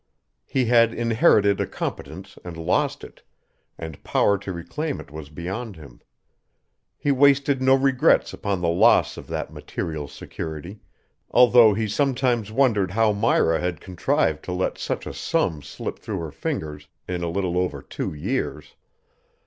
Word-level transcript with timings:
He 0.47 0.65
had 0.65 0.95
inherited 0.95 1.61
a 1.61 1.67
competence 1.67 2.39
and 2.43 2.57
lost 2.57 3.03
it, 3.03 3.21
and 3.77 4.03
power 4.03 4.35
to 4.39 4.51
reclaim 4.51 4.99
it 4.99 5.11
was 5.11 5.29
beyond 5.29 5.75
him. 5.75 6.01
He 6.97 7.11
wasted 7.11 7.61
no 7.61 7.75
regrets 7.75 8.33
upon 8.33 8.61
the 8.61 8.67
loss 8.67 9.15
of 9.15 9.27
that 9.27 9.53
material 9.53 10.07
security, 10.07 10.79
although 11.29 11.75
he 11.75 11.87
sometimes 11.87 12.51
wondered 12.51 12.89
how 12.89 13.11
Myra 13.13 13.59
had 13.59 13.79
contrived 13.79 14.43
to 14.45 14.53
let 14.53 14.79
such 14.79 15.05
a 15.05 15.13
sum 15.13 15.61
slip 15.61 15.99
through 15.99 16.17
her 16.21 16.31
fingers 16.31 16.87
in 17.07 17.21
a 17.21 17.29
little 17.29 17.55
over 17.55 17.83
two 17.83 18.11
years. 18.11 18.73